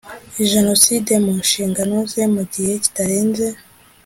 jenoside 0.53 1.11
mu 1.25 1.33
nshingano 1.43 1.97
ze 2.11 2.23
mu 2.33 2.43
gihe 2.53 2.73
kitarenze 2.83 3.47